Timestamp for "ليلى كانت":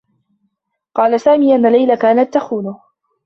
1.71-2.33